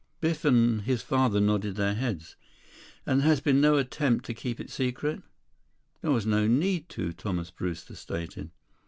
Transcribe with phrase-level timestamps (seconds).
[0.19, 2.35] Biff and his father nodded their heads.
[3.05, 5.21] "And there has been no attempt to keep it secret?"
[6.01, 8.49] "There was no need to," Thomas Brewster stated.